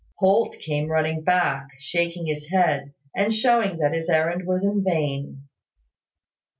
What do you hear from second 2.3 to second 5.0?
head, and showing that his errand was in